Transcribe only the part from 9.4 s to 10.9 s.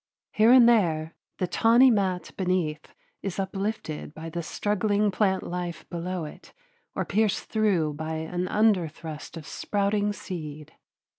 a sprouting seed.